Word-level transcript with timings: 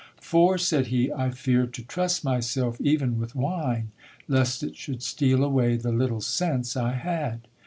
"For", 0.19 0.57
said 0.57 0.87
he, 0.87 1.11
"I 1.13 1.29
feared 1.29 1.75
to 1.75 1.83
trust 1.83 2.23
myself 2.25 2.81
even 2.81 3.19
with 3.19 3.35
wine, 3.35 3.91
lest 4.27 4.63
it 4.63 4.75
should 4.75 5.03
steal 5.03 5.43
away 5.43 5.77
the 5.77 5.91
little 5.91 6.21
sense 6.21 6.75
I 6.75 6.93
had." 6.93 7.41